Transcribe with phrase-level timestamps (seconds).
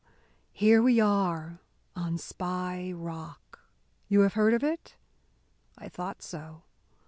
[0.51, 1.59] Here we are
[1.95, 3.59] on Spy Rock!
[4.09, 4.95] You have heard of it?
[5.77, 6.63] I thought so.